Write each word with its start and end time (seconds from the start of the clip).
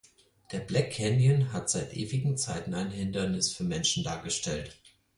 Der 0.51 0.61
Black 0.61 0.89
Canyon 0.93 1.53
hat 1.53 1.69
seit 1.69 1.95
ewigen 1.95 2.35
Zeiten 2.35 2.73
ein 2.73 2.89
Hindernis 2.89 3.53
für 3.53 3.63
Menschen 3.65 4.03
dargestellt. 4.03 4.79